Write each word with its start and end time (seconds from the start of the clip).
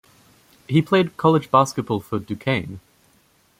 He 0.67 0.81
played 0.81 1.15
college 1.15 1.51
basketball 1.51 1.99
for 1.99 2.17
Duquesne. 2.17 2.79